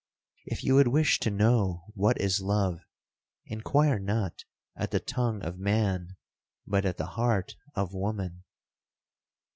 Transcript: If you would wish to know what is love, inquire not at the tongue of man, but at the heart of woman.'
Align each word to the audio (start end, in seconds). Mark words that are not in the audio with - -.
If 0.45 0.63
you 0.63 0.73
would 0.73 0.87
wish 0.87 1.19
to 1.19 1.29
know 1.29 1.83
what 1.93 2.19
is 2.19 2.41
love, 2.41 2.79
inquire 3.45 3.99
not 3.99 4.45
at 4.75 4.89
the 4.89 4.99
tongue 4.99 5.43
of 5.43 5.59
man, 5.59 6.17
but 6.65 6.85
at 6.85 6.97
the 6.97 7.05
heart 7.05 7.55
of 7.75 7.93
woman.' 7.93 8.43